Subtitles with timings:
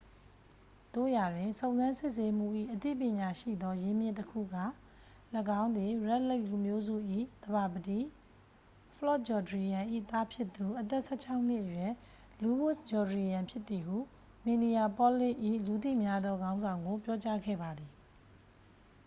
[0.93, 4.55] သို့ရာတွင် စုံစမ်းစစ်ဆေးမှု၏ အသိပညာရှိသောရင်းမြစ်တစ်ခုက
[5.61, 6.95] ၎င်းသည် red lake လူမျိုးစု၏
[7.43, 7.99] သဘာပတိ
[8.95, 11.91] ဖလော့တ်ဂျောဒရီယမ် ၏သားဖြစ်သူ အသက် 16-နှစ်အရွယ်
[12.41, 13.97] လူးဝစ်ဂျောဒရီယမ် ဖြစ်သည်ဟု
[14.43, 15.35] မင်နီယာပေါလစ်၏
[15.65, 17.91] လူသိများသောခေါင်းဆောင်ကို ပြောကြားခဲ့ပါသည်